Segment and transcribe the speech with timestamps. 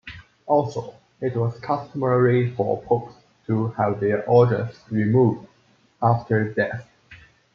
[0.47, 3.13] Also, it was customary for popes
[3.45, 5.47] to have their organs removed
[6.01, 6.89] after death.